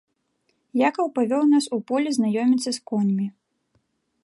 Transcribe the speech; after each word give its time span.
Якаў 0.87 1.11
павёў 1.17 1.43
нас 1.51 1.65
у 1.77 1.79
поле 1.91 2.09
знаёміцца 2.17 2.69
з 2.79 2.85
коньмі. 2.93 3.27